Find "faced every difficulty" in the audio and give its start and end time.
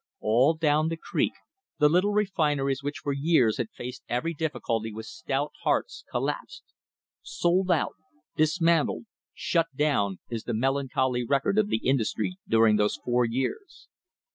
3.69-4.91